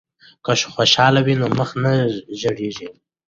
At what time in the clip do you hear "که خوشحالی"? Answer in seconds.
0.45-1.21